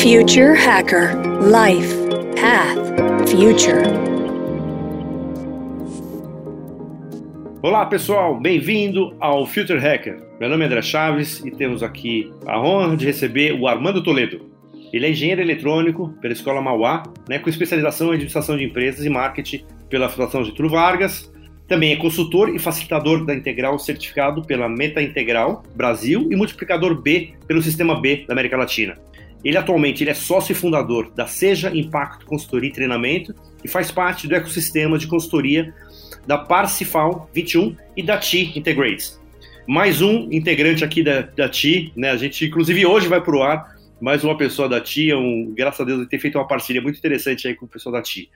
[0.00, 1.94] Future Hacker Life
[2.40, 3.82] Path Future.
[7.60, 10.22] Olá pessoal, bem-vindo ao Future Hacker.
[10.40, 14.50] Meu nome é André Chaves e temos aqui a honra de receber o Armando Toledo.
[14.90, 19.10] Ele é engenheiro eletrônico pela Escola Mauá, né, com especialização em administração de empresas e
[19.10, 21.30] marketing pela Fundação Getúlio Vargas.
[21.68, 27.34] Também é consultor e facilitador da Integral certificado pela Meta Integral Brasil e multiplicador B
[27.46, 28.96] pelo Sistema B da América Latina.
[29.44, 33.90] Ele atualmente ele é sócio e fundador da Seja Impacto Consultoria e Treinamento e faz
[33.90, 35.74] parte do ecossistema de consultoria
[36.26, 39.18] da Parsifal 21 e da TI Integrates.
[39.66, 42.10] Mais um integrante aqui da, da TI, né?
[42.10, 45.52] A gente, inclusive, hoje vai para o ar mais uma pessoa da TI, é um,
[45.54, 48.02] graças a Deus, ele tem feito uma parceria muito interessante aí com o pessoal da
[48.02, 48.30] TI.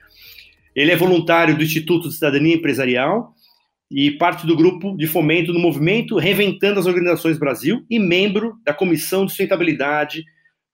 [0.75, 3.33] Ele é voluntário do Instituto de Cidadania Empresarial
[3.89, 8.73] e parte do grupo de fomento no movimento Reventando as Organizações Brasil e membro da
[8.73, 10.23] Comissão de Sustentabilidade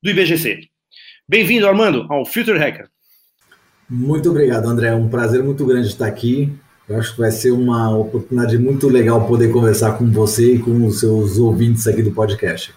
[0.03, 0.61] do IBGC.
[1.29, 2.89] Bem-vindo, Armando, ao Future Hacker.
[3.87, 4.87] Muito obrigado, André.
[4.87, 6.51] É um prazer muito grande estar aqui.
[6.89, 10.87] Eu acho que vai ser uma oportunidade muito legal poder conversar com você e com
[10.87, 12.73] os seus ouvintes aqui do podcast.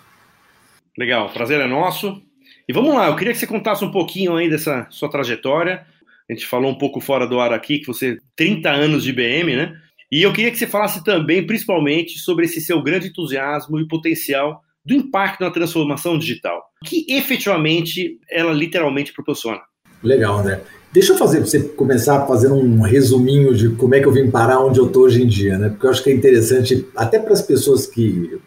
[0.99, 2.21] Legal, prazer é nosso.
[2.69, 5.87] E vamos lá, eu queria que você contasse um pouquinho aí dessa sua trajetória.
[6.29, 9.57] A gente falou um pouco fora do ar aqui, que você 30 anos de IBM,
[9.57, 9.75] né?
[10.13, 14.63] E eu queria que você falasse também, principalmente, sobre esse seu grande entusiasmo e potencial
[14.85, 19.61] do impacto na transformação digital, que efetivamente ela literalmente proporciona.
[20.03, 20.61] Legal, André.
[20.93, 24.61] Deixa eu fazer você começar fazendo um resuminho de como é que eu vim parar
[24.61, 25.71] onde eu estou hoje em dia, né?
[25.71, 28.39] Porque eu acho que é interessante, até para as pessoas que.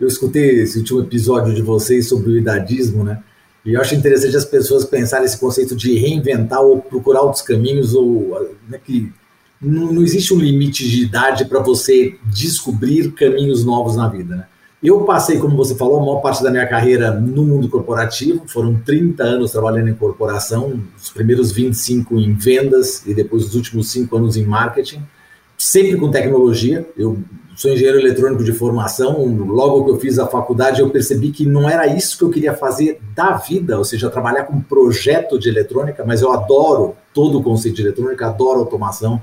[0.00, 3.22] Eu escutei esse último episódio de vocês sobre o idadismo, né?
[3.64, 7.94] E eu acho interessante as pessoas pensarem esse conceito de reinventar ou procurar outros caminhos,
[7.94, 9.12] ou né, que
[9.60, 14.46] não, não existe um limite de idade para você descobrir caminhos novos na vida, né?
[14.82, 18.74] Eu passei, como você falou, a maior parte da minha carreira no mundo corporativo, foram
[18.74, 24.16] 30 anos trabalhando em corporação, os primeiros 25 em vendas e depois os últimos 5
[24.16, 25.00] anos em marketing,
[25.56, 26.84] sempre com tecnologia.
[26.96, 27.16] Eu
[27.54, 31.70] sou engenheiro eletrônico de formação, logo que eu fiz a faculdade eu percebi que não
[31.70, 36.02] era isso que eu queria fazer da vida, ou seja, trabalhar com projeto de eletrônica,
[36.04, 39.22] mas eu adoro todo o conceito de eletrônica, adoro automação,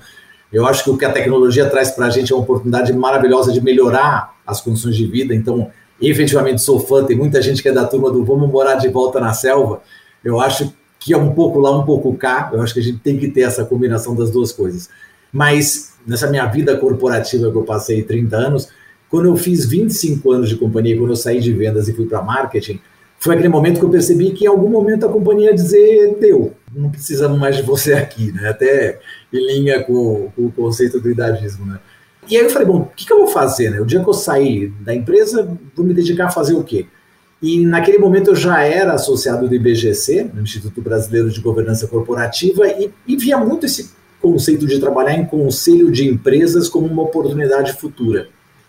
[0.51, 3.51] eu acho que o que a tecnologia traz para a gente é uma oportunidade maravilhosa
[3.51, 5.33] de melhorar as condições de vida.
[5.35, 5.69] Então,
[6.01, 7.03] efetivamente sou fã.
[7.05, 9.81] Tem muita gente que é da turma do vamos morar de volta na selva.
[10.23, 12.49] Eu acho que é um pouco lá, um pouco cá.
[12.51, 14.89] Eu acho que a gente tem que ter essa combinação das duas coisas.
[15.31, 18.69] Mas nessa minha vida corporativa que eu passei 30 anos,
[19.09, 22.21] quando eu fiz 25 anos de companhia, quando eu saí de vendas e fui para
[22.21, 22.79] marketing,
[23.19, 26.53] foi aquele momento que eu percebi que em algum momento a companhia ia dizer deu,
[26.73, 28.49] não precisamos mais de você aqui, né?
[28.49, 28.99] Até
[29.31, 31.79] em linha com, com o conceito do idadismo, né?
[32.29, 33.81] E aí eu falei, bom, o que, que, eu vou fazer, né?
[33.81, 36.85] O dia que eu sair da empresa, vou me dedicar a fazer o quê?
[37.41, 42.67] E naquele momento eu já era associado do IBGC, no Instituto Brasileiro de Governança Corporativa,
[42.67, 43.91] e, e via muito esse
[44.21, 48.27] conceito de trabalhar em conselho de empresas como uma oportunidade futura.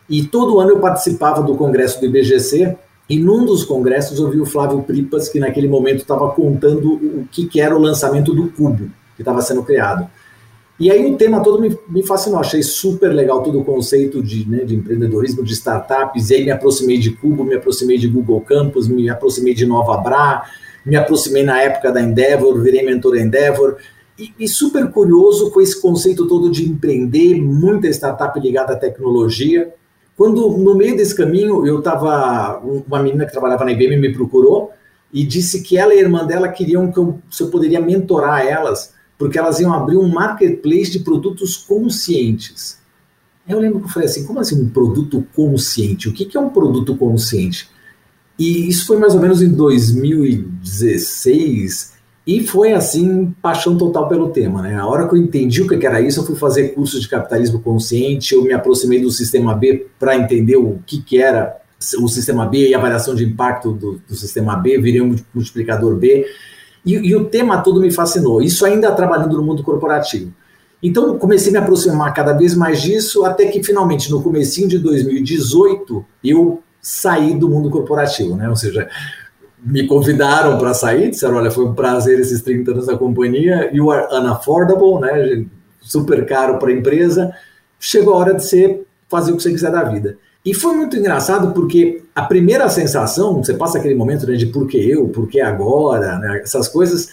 [0.08, 2.76] E todo ano eu participava do congresso do IBGC,
[3.10, 7.26] e num dos congressos eu vi o Flávio Pripas, que naquele momento estava contando o
[7.28, 10.08] que, que era o lançamento do Cubo, que estava sendo criado.
[10.78, 14.48] E aí o tema todo me, me, fascinou, achei super legal todo o conceito de,
[14.48, 18.42] né, de empreendedorismo, de startups, e aí me aproximei de Cubo, me aproximei de Google
[18.42, 20.44] Campus, me aproximei de Nova Bra,
[20.86, 23.76] me aproximei na época da Endeavor, virei mentor Endeavor,
[24.16, 29.74] e, e super curioso com esse conceito todo de empreender, muita startup ligada à tecnologia,
[30.20, 34.70] quando no meio desse caminho eu estava, uma menina que trabalhava na IBM me procurou
[35.10, 38.46] e disse que ela e a irmã dela queriam que eu, se eu poderia mentorar
[38.46, 42.78] elas, porque elas iam abrir um marketplace de produtos conscientes.
[43.48, 46.10] Eu lembro que eu falei assim, como assim um produto consciente?
[46.10, 47.70] O que, que é um produto consciente?
[48.38, 51.94] E isso foi mais ou menos em 2016,
[52.30, 54.62] e foi assim, paixão total pelo tema.
[54.62, 54.76] Né?
[54.76, 57.58] A hora que eu entendi o que era isso, eu fui fazer cursos de capitalismo
[57.58, 61.56] consciente, eu me aproximei do sistema B para entender o que, que era
[62.00, 65.96] o sistema B e a variação de impacto do, do sistema B, virei um multiplicador
[65.96, 66.24] B.
[66.86, 68.40] E, e, o tema todo me fascinou.
[68.40, 70.32] Isso ainda trabalhando no mundo corporativo.
[70.80, 74.78] Então comecei a me aproximar cada vez mais disso, até que finalmente no comecinho de
[74.78, 78.48] 2018 eu saí do mundo corporativo, né?
[78.48, 78.88] Ou seja,
[79.62, 83.90] me convidaram para sair, disseram, olha, foi um prazer esses 30 anos da companhia, you
[83.90, 85.44] are unaffordable, né,
[85.80, 87.32] super caro para a empresa,
[87.78, 90.16] chegou a hora de você fazer o que você quiser da vida.
[90.44, 94.66] E foi muito engraçado porque a primeira sensação, você passa aquele momento né, de por
[94.66, 97.08] que eu, por que agora, né, essas coisas,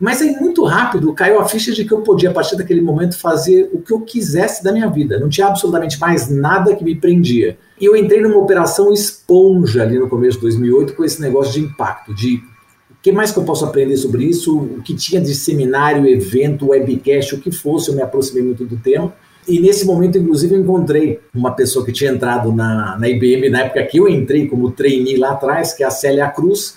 [0.00, 3.18] mas aí muito rápido caiu a ficha de que eu podia, a partir daquele momento,
[3.18, 5.18] fazer o que eu quisesse da minha vida.
[5.18, 7.58] Não tinha absolutamente mais nada que me prendia.
[7.80, 11.60] E eu entrei numa operação esponja ali no começo de 2008 com esse negócio de
[11.60, 12.42] impacto, de
[13.02, 14.56] que mais que eu posso aprender sobre isso?
[14.56, 18.76] O que tinha de seminário, evento, webcast, o que fosse, eu me aproximei muito do
[18.76, 19.12] tema.
[19.46, 23.60] E nesse momento, inclusive, eu encontrei uma pessoa que tinha entrado na, na IBM na
[23.60, 26.76] época que eu entrei como trainee lá atrás, que é a Célia Cruz,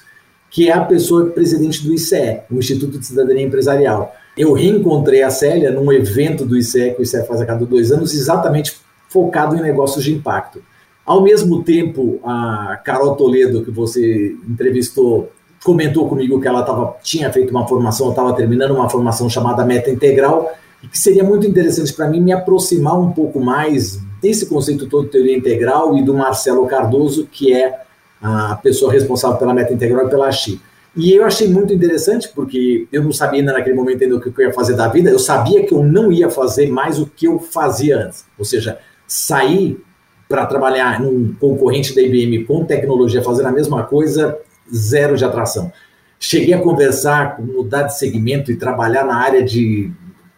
[0.51, 4.13] que é a pessoa presidente do ICE, o Instituto de Cidadania Empresarial.
[4.37, 7.89] Eu reencontrei a Célia num evento do ICE, que o ICE faz a cada dois
[7.89, 8.77] anos, exatamente
[9.07, 10.61] focado em negócios de impacto.
[11.05, 15.31] Ao mesmo tempo, a Carol Toledo, que você entrevistou,
[15.63, 19.89] comentou comigo que ela tava, tinha feito uma formação, estava terminando uma formação chamada Meta
[19.89, 20.51] Integral,
[20.83, 25.05] e que seria muito interessante para mim me aproximar um pouco mais desse conceito todo
[25.05, 27.81] de teoria integral e do Marcelo Cardoso, que é
[28.21, 30.61] a pessoa responsável pela meta integral e pela AXI.
[30.95, 34.27] E eu achei muito interessante, porque eu não sabia ainda naquele momento ainda o que
[34.27, 37.27] eu ia fazer da vida, eu sabia que eu não ia fazer mais o que
[37.27, 38.25] eu fazia antes.
[38.37, 38.77] Ou seja,
[39.07, 39.81] sair
[40.27, 44.37] para trabalhar num concorrente da IBM com tecnologia, fazendo a mesma coisa,
[44.73, 45.71] zero de atração.
[46.19, 49.91] Cheguei a conversar, mudar de segmento e trabalhar na área de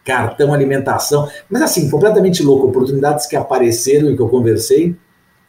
[0.04, 4.94] cartão alimentação, mas assim, completamente louco, oportunidades que apareceram e que eu conversei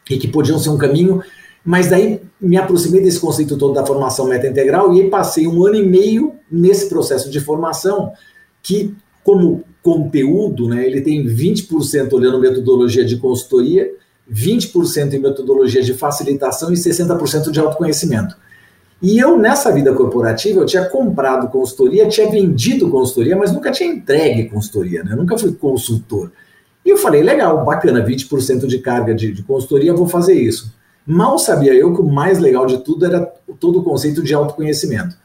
[0.10, 1.22] e que podiam ser um caminho,
[1.66, 5.76] mas daí me aproximei desse conceito todo da formação meta integral e passei um ano
[5.76, 8.14] e meio nesse processo de formação
[8.62, 13.92] que, como conteúdo, né, ele tem 20% olhando metodologia de consultoria,
[14.32, 18.38] 20% em metodologia de facilitação e 60% de autoconhecimento.
[19.02, 23.90] E eu, nessa vida corporativa, eu tinha comprado consultoria, tinha vendido consultoria, mas nunca tinha
[23.90, 25.14] entregue consultoria, né?
[25.14, 26.32] Eu nunca fui consultor.
[26.84, 30.74] E eu falei, legal, bacana, 20% de carga de, de consultoria, vou fazer isso.
[31.06, 33.22] Mal sabia eu que o mais legal de tudo era
[33.60, 35.16] todo o conceito de autoconhecimento.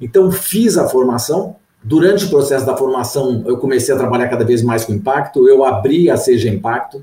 [0.00, 1.56] Então, fiz a formação.
[1.82, 5.48] Durante o processo da formação, eu comecei a trabalhar cada vez mais com impacto.
[5.48, 7.02] Eu abri a Seja Impacto.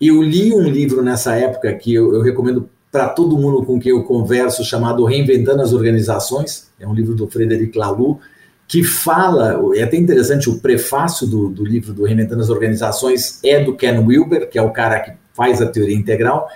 [0.00, 3.90] Eu li um livro nessa época que eu, eu recomendo para todo mundo com quem
[3.90, 8.20] eu converso, chamado Reinventando as Organizações, é um livro do Frederic Laloux,
[8.68, 13.64] que fala, é até interessante, o prefácio do, do livro do Reinventando as Organizações é
[13.64, 16.48] do Ken Wilber, que é o cara que faz a teoria integral,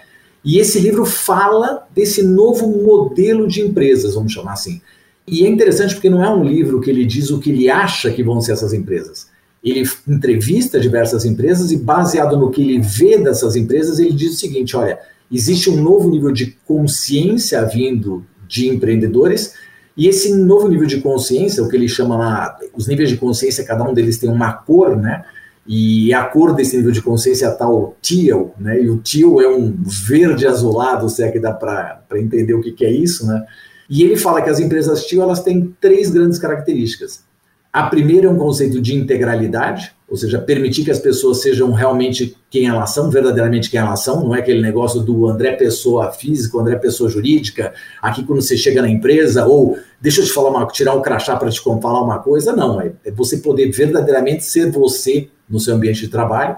[0.48, 4.80] e esse livro fala desse novo modelo de empresas, vamos chamar assim.
[5.26, 8.10] E é interessante porque não é um livro que ele diz o que ele acha
[8.10, 9.26] que vão ser essas empresas.
[9.62, 14.38] Ele entrevista diversas empresas e, baseado no que ele vê dessas empresas, ele diz o
[14.38, 14.98] seguinte: olha,
[15.30, 19.52] existe um novo nível de consciência vindo de empreendedores,
[19.94, 23.66] e esse novo nível de consciência, o que ele chama lá, os níveis de consciência,
[23.66, 25.26] cada um deles tem uma cor, né?
[25.70, 28.82] E a cor desse nível de consciência é tal teal, né?
[28.82, 32.72] E o teal é um verde azulado, se é que dá para entender o que,
[32.72, 33.44] que é isso, né?
[33.90, 37.22] E ele fala que as empresas teal elas têm três grandes características.
[37.70, 42.34] A primeira é um conceito de integralidade, ou seja, permitir que as pessoas sejam realmente
[42.48, 46.58] quem elas são, verdadeiramente quem elas são, não é aquele negócio do André Pessoa físico,
[46.58, 50.66] André Pessoa jurídica, aqui quando você chega na empresa, ou deixa eu te falar uma,
[50.66, 54.70] tirar um crachá para te falar uma coisa, não, é, é você poder verdadeiramente ser
[54.70, 56.56] você no seu ambiente de trabalho.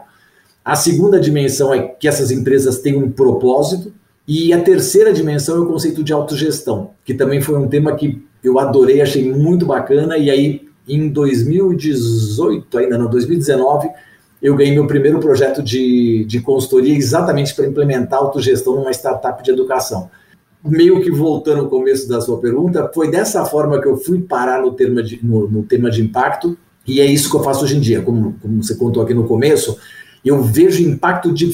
[0.64, 3.92] A segunda dimensão é que essas empresas têm um propósito,
[4.28, 8.22] e a terceira dimensão é o conceito de autogestão, que também foi um tema que
[8.44, 13.88] eu adorei, achei muito bacana, e aí em 2018, ainda não, 2019,
[14.42, 19.50] eu ganhei meu primeiro projeto de, de consultoria exatamente para implementar autogestão numa startup de
[19.50, 20.10] educação.
[20.64, 24.62] Meio que voltando ao começo da sua pergunta, foi dessa forma que eu fui parar
[24.62, 26.56] no tema de, no, no tema de impacto,
[26.94, 28.02] e é isso que eu faço hoje em dia.
[28.02, 29.76] Como, como você contou aqui no começo,
[30.25, 31.50] eu vejo impacto de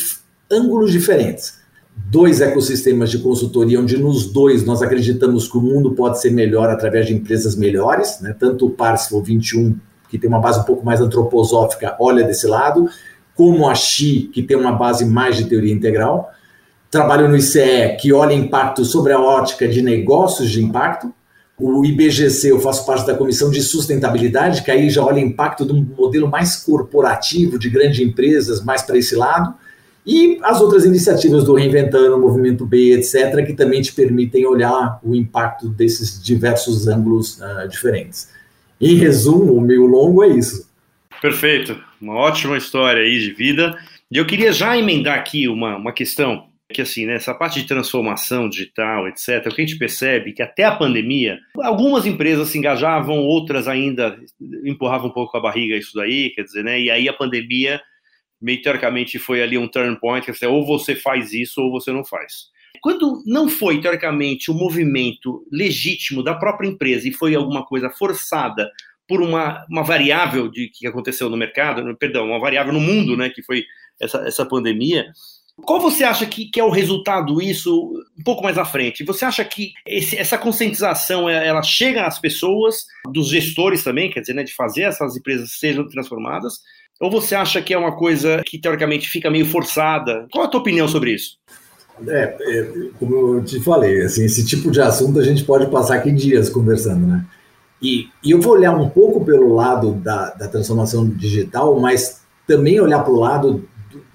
[0.51, 1.65] ângulos diferentes
[1.97, 6.69] dois ecossistemas de consultoria, onde nos dois nós acreditamos que o mundo pode ser melhor
[6.69, 8.35] através de empresas melhores, né?
[8.39, 9.77] tanto o Parsifal 21,
[10.09, 12.89] que tem uma base um pouco mais antroposófica, olha desse lado,
[13.35, 16.31] como a Xi, que tem uma base mais de teoria integral.
[16.91, 21.13] Trabalho no ICE, que olha impacto sobre a ótica de negócios de impacto.
[21.59, 25.73] O IBGC, eu faço parte da comissão de sustentabilidade, que aí já olha impacto de
[25.73, 29.55] um modelo mais corporativo, de grandes empresas, mais para esse lado.
[30.07, 35.15] E as outras iniciativas do Reinventando, Movimento B, etc., que também te permitem olhar o
[35.15, 38.29] impacto desses diversos ângulos uh, diferentes.
[38.81, 40.69] Em resumo, o meio longo é isso.
[41.21, 43.77] Perfeito, uma ótima história aí de vida.
[44.11, 47.67] E eu queria já emendar aqui uma, uma questão, que assim, né, essa parte de
[47.67, 52.59] transformação digital, etc., o que a gente percebe que até a pandemia, algumas empresas se
[52.59, 54.19] engajavam, outras ainda
[54.65, 57.81] empurravam um pouco a barriga isso daí, quer dizer, né, e aí a pandemia
[58.41, 61.93] meio teoricamente foi ali um turn point, que é, ou você faz isso ou você
[61.93, 62.51] não faz.
[62.83, 67.89] Quando não foi, teoricamente, o um movimento legítimo da própria empresa e foi alguma coisa
[67.91, 68.71] forçada
[69.09, 73.31] por uma, uma variável de que aconteceu no mercado, perdão, uma variável no mundo, né,
[73.31, 73.65] que foi
[74.01, 75.07] essa, essa pandemia,
[75.65, 79.05] Qual você acha que, que é o resultado disso um pouco mais à frente?
[79.05, 84.35] Você acha que esse, essa conscientização ela chega às pessoas, dos gestores também, quer dizer,
[84.35, 86.61] né, de fazer essas empresas sejam transformadas?
[87.01, 90.27] Ou você acha que é uma coisa que teoricamente fica meio forçada?
[90.31, 91.39] Qual a tua opinião sobre isso?
[92.07, 95.97] É, é, como eu te falei, assim, esse tipo de assunto a gente pode passar
[95.97, 97.25] aqui dias conversando, né?
[97.81, 102.81] E, e eu vou olhar um pouco pelo lado da, da transformação digital, mas também
[102.81, 103.69] olhar para o lado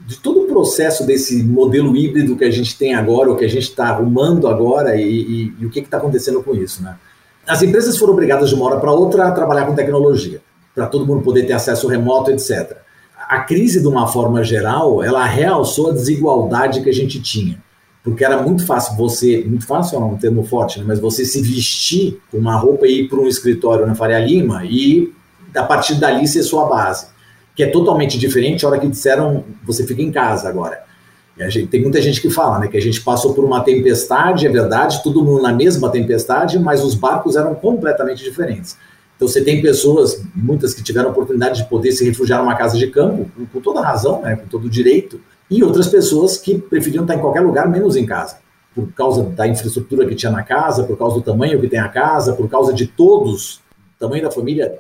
[0.05, 3.49] de todo o processo desse modelo híbrido que a gente tem agora, o que a
[3.49, 6.97] gente está arrumando agora e, e, e o que está acontecendo com isso, né?
[7.47, 10.41] As empresas foram obrigadas de uma hora para outra a trabalhar com tecnologia,
[10.75, 12.77] para todo mundo poder ter acesso remoto, etc.
[13.27, 17.61] A crise, de uma forma geral, ela realçou a desigualdade que a gente tinha
[18.03, 20.85] porque era muito fácil você, muito fácil é um termo forte, né?
[20.87, 24.65] mas você se vestir com uma roupa e ir para um escritório na Faria Lima
[24.65, 25.13] e
[25.55, 27.07] a partir dali ser sua base,
[27.55, 30.83] que é totalmente diferente a hora que disseram você fica em casa agora.
[31.49, 34.49] Gente, tem muita gente que fala né, que a gente passou por uma tempestade, é
[34.49, 38.77] verdade, todo mundo na mesma tempestade, mas os barcos eram completamente diferentes.
[39.15, 42.77] Então você tem pessoas, muitas que tiveram a oportunidade de poder se refugiar numa casa
[42.77, 47.15] de campo, com toda razão, né, com todo direito, e outras pessoas que preferiam estar
[47.15, 48.37] em qualquer lugar, menos em casa,
[48.73, 51.89] por causa da infraestrutura que tinha na casa, por causa do tamanho que tem a
[51.89, 53.61] casa, por causa de todos,
[53.99, 54.79] tamanho da família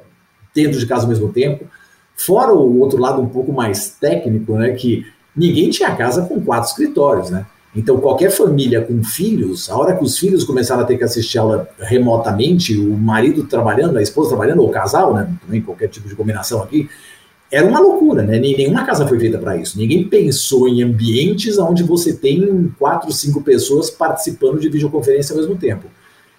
[0.53, 1.65] dentro de casa ao mesmo tempo.
[2.25, 6.69] Fora o outro lado um pouco mais técnico, né, que ninguém tinha casa com quatro
[6.69, 7.45] escritórios, né?
[7.73, 11.37] Então, qualquer família com filhos, a hora que os filhos começaram a ter que assistir
[11.37, 15.33] aula remotamente, o marido trabalhando, a esposa trabalhando, ou o casal, né?
[15.41, 16.89] Também qualquer tipo de combinação aqui,
[17.49, 18.39] era uma loucura, né?
[18.39, 19.77] Nenhuma casa foi feita para isso.
[19.77, 25.55] Ninguém pensou em ambientes onde você tem quatro, cinco pessoas participando de videoconferência ao mesmo
[25.55, 25.87] tempo.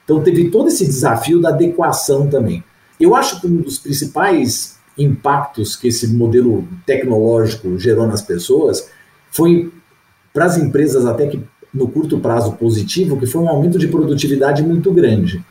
[0.05, 2.63] Então teve todo esse desafio da adequação também.
[2.99, 8.91] Eu acho que um dos principais impactos que esse modelo tecnológico gerou nas pessoas
[9.31, 9.73] foi
[10.33, 14.63] para as empresas até que no curto prazo positivo, que foi um aumento de produtividade
[14.63, 15.43] muito grande.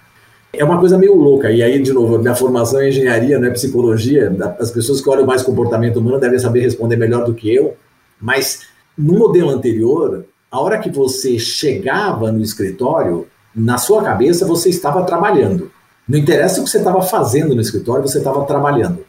[0.53, 3.51] É uma coisa meio louca, e aí, de novo, minha formação é engenharia, não é
[3.51, 4.35] psicologia.
[4.59, 7.75] As pessoas que olham mais comportamento humano devem saber responder melhor do que eu,
[8.19, 8.67] mas
[8.97, 15.03] no modelo anterior, a hora que você chegava no escritório, na sua cabeça você estava
[15.03, 15.71] trabalhando.
[16.07, 19.05] Não interessa o que você estava fazendo no escritório, você estava trabalhando.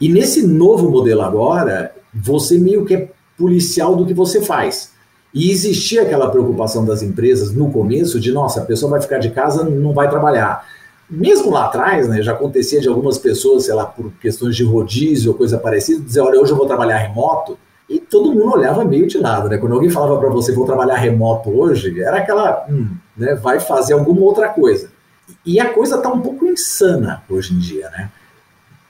[0.00, 4.92] E nesse novo modelo agora, você meio que é policial do que você faz.
[5.32, 9.30] E existia aquela preocupação das empresas no começo de, nossa, a pessoa vai ficar de
[9.30, 10.66] casa, não vai trabalhar.
[11.10, 15.32] Mesmo lá atrás, né, já acontecia de algumas pessoas, sei lá, por questões de rodízio
[15.32, 19.06] ou coisa parecida, dizer, olha, hoje eu vou trabalhar remoto, e todo mundo olhava meio
[19.06, 19.56] de lado, né?
[19.56, 23.94] Quando alguém falava para você, vou trabalhar remoto hoje, era aquela, hum, né, vai fazer
[23.94, 24.90] alguma outra coisa.
[25.44, 28.10] E a coisa está um pouco insana hoje em dia, né?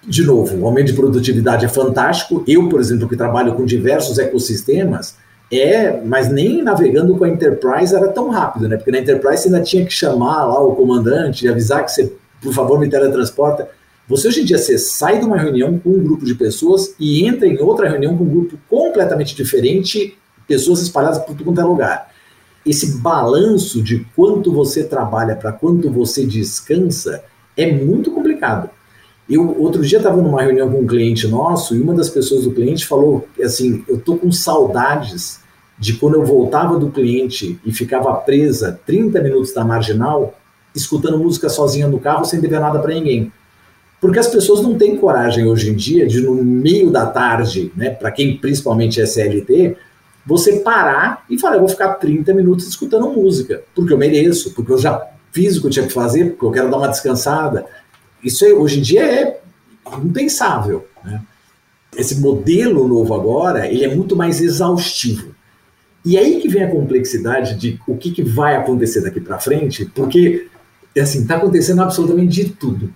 [0.07, 2.45] De novo, o aumento de produtividade é fantástico.
[2.47, 5.17] Eu, por exemplo, que trabalho com diversos ecossistemas,
[5.50, 8.76] é, mas nem navegando com a Enterprise era tão rápido, né?
[8.76, 12.12] Porque na Enterprise você ainda tinha que chamar lá o comandante e avisar que você,
[12.40, 13.69] por favor, me teletransporta.
[14.07, 17.26] Você hoje em dia você sai de uma reunião com um grupo de pessoas e
[17.26, 21.64] entra em outra reunião com um grupo completamente diferente, pessoas espalhadas por tudo quanto é
[21.64, 22.11] lugar.
[22.64, 27.23] Esse balanço de quanto você trabalha para quanto você descansa
[27.57, 28.71] é muito complicado.
[29.28, 32.52] Eu outro dia estava numa reunião com um cliente nosso e uma das pessoas do
[32.52, 35.40] cliente falou assim: eu tô com saudades
[35.78, 40.35] de quando eu voltava do cliente e ficava presa 30 minutos da marginal,
[40.75, 43.30] escutando música sozinha no carro sem dever nada para ninguém.
[44.00, 47.90] Porque as pessoas não têm coragem hoje em dia de, no meio da tarde, né,
[47.90, 49.76] para quem principalmente é CLT,
[50.25, 54.73] você parar e falar: eu vou ficar 30 minutos escutando música, porque eu mereço, porque
[54.73, 57.66] eu já fiz o que eu tinha que fazer, porque eu quero dar uma descansada.
[58.23, 59.41] Isso é, hoje em dia é
[60.03, 60.87] impensável.
[61.05, 61.23] Né?
[61.97, 65.35] Esse modelo novo agora, ele é muito mais exaustivo.
[66.05, 69.85] E aí que vem a complexidade de o que, que vai acontecer daqui para frente,
[69.87, 70.49] porque
[70.99, 72.95] assim está acontecendo absolutamente de tudo.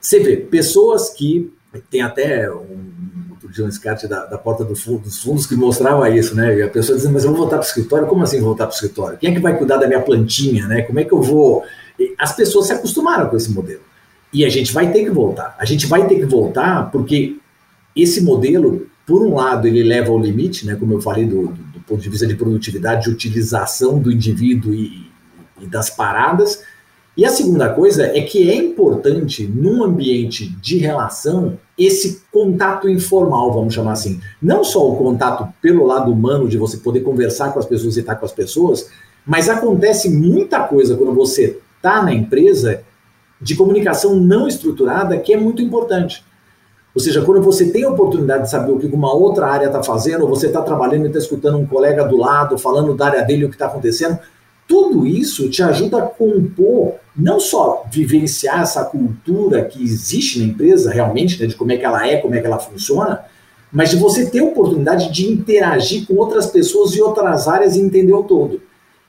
[0.00, 1.52] Você vê pessoas que
[1.90, 5.54] tem até um outro dia um escate da, da porta do fundo, dos fundos que
[5.54, 6.58] mostrava isso, né?
[6.58, 8.06] E a pessoa dizendo, mas eu vou voltar para o escritório?
[8.06, 9.18] Como assim voltar para o escritório?
[9.18, 10.82] Quem é que vai cuidar da minha plantinha, né?
[10.82, 11.64] Como é que eu vou?
[12.18, 13.80] As pessoas se acostumaram com esse modelo.
[14.32, 15.54] E a gente vai ter que voltar.
[15.58, 17.36] A gente vai ter que voltar porque
[17.94, 21.62] esse modelo, por um lado, ele leva ao limite, né, como eu falei, do, do,
[21.72, 25.06] do ponto de vista de produtividade, de utilização do indivíduo e,
[25.60, 26.62] e das paradas.
[27.14, 33.52] E a segunda coisa é que é importante, num ambiente de relação, esse contato informal,
[33.52, 34.18] vamos chamar assim.
[34.40, 38.00] Não só o contato pelo lado humano, de você poder conversar com as pessoas e
[38.00, 38.88] estar com as pessoas,
[39.26, 42.82] mas acontece muita coisa quando você está na empresa
[43.42, 46.24] de comunicação não estruturada que é muito importante.
[46.94, 49.82] Ou seja, quando você tem a oportunidade de saber o que uma outra área está
[49.82, 53.22] fazendo, ou você está trabalhando e está escutando um colega do lado falando da área
[53.22, 54.18] dele o que está acontecendo,
[54.68, 60.90] tudo isso te ajuda a compor, não só vivenciar essa cultura que existe na empresa
[60.90, 63.24] realmente, né, de como é que ela é, como é que ela funciona,
[63.72, 67.80] mas de você ter a oportunidade de interagir com outras pessoas de outras áreas e
[67.80, 68.60] entender o todo.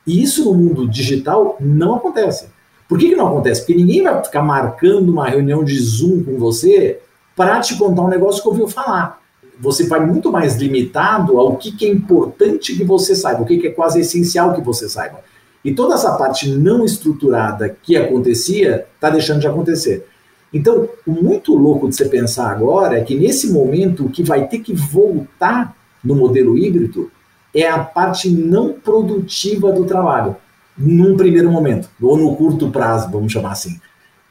[0.08, 2.48] E isso no mundo digital não acontece.
[2.88, 3.62] Por que, que não acontece?
[3.62, 7.00] Porque ninguém vai ficar marcando uma reunião de Zoom com você
[7.36, 9.22] para te contar um negócio que ouviu falar.
[9.60, 13.58] Você vai muito mais limitado ao que, que é importante que você saiba, o que,
[13.58, 15.20] que é quase essencial que você saiba.
[15.64, 20.06] E toda essa parte não estruturada que acontecia está deixando de acontecer.
[20.54, 24.48] Então, o muito louco de você pensar agora é que nesse momento o que vai
[24.48, 27.10] ter que voltar no modelo híbrido
[27.54, 30.36] é a parte não produtiva do trabalho,
[30.78, 33.80] num primeiro momento, ou no curto prazo, vamos chamar assim.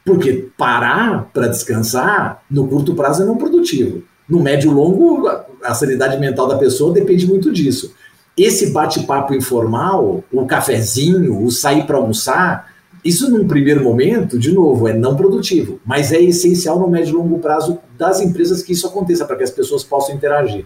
[0.05, 4.03] Porque parar para descansar, no curto prazo, é não produtivo.
[4.27, 5.27] No médio e longo,
[5.63, 7.93] a sanidade mental da pessoa depende muito disso.
[8.35, 12.73] Esse bate-papo informal, o cafezinho, o sair para almoçar,
[13.03, 17.17] isso, num primeiro momento, de novo, é não produtivo, mas é essencial no médio e
[17.17, 20.65] longo prazo das empresas que isso aconteça, para que as pessoas possam interagir.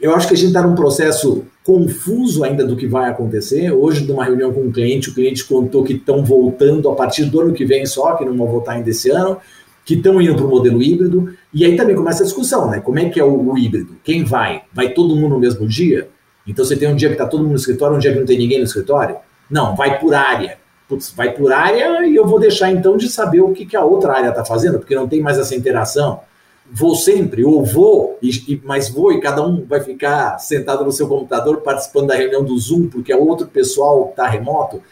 [0.00, 3.72] Eu acho que a gente está num processo confuso ainda do que vai acontecer.
[3.72, 7.40] Hoje, numa reunião com um cliente, o cliente contou que estão voltando a partir do
[7.40, 9.38] ano que vem só, que não vão voltar ainda esse ano,
[9.84, 11.34] que estão indo para o modelo híbrido.
[11.52, 12.80] E aí também começa a discussão, né?
[12.80, 13.96] Como é que é o, o híbrido?
[14.04, 14.62] Quem vai?
[14.72, 16.08] Vai todo mundo no mesmo dia?
[16.46, 18.26] Então você tem um dia que está todo mundo no escritório, um dia que não
[18.26, 19.16] tem ninguém no escritório?
[19.50, 23.40] Não, vai por área putz, vai por área e eu vou deixar então de saber
[23.40, 26.20] o que, que a outra área está fazendo, porque não tem mais essa interação.
[26.72, 31.06] Vou sempre, ou vou, e, mas vou, e cada um vai ficar sentado no seu
[31.06, 34.82] computador participando da reunião do Zoom, porque é outro pessoal está remoto.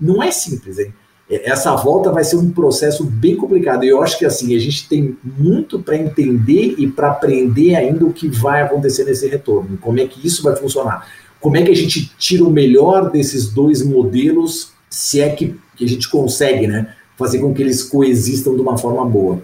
[0.00, 0.94] Não é simples, hein?
[1.28, 3.84] É, essa volta vai ser um processo bem complicado.
[3.84, 8.04] E eu acho que assim, a gente tem muito para entender e para aprender ainda
[8.04, 11.08] o que vai acontecer nesse retorno, como é que isso vai funcionar.
[11.40, 15.84] Como é que a gente tira o melhor desses dois modelos se é que, que
[15.84, 19.42] a gente consegue né, fazer com que eles coexistam de uma forma boa.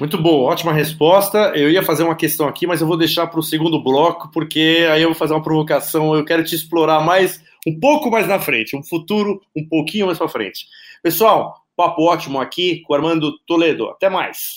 [0.00, 1.52] Muito bom, ótima resposta.
[1.54, 4.86] Eu ia fazer uma questão aqui, mas eu vou deixar para o segundo bloco, porque
[4.90, 6.14] aí eu vou fazer uma provocação.
[6.14, 10.18] Eu quero te explorar mais, um pouco mais na frente, um futuro um pouquinho mais
[10.18, 10.66] para frente.
[11.02, 13.88] Pessoal, papo ótimo aqui com Armando Toledo.
[13.88, 14.56] Até mais.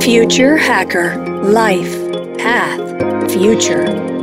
[0.00, 1.98] Future Hacker Life
[2.38, 4.15] Path Future.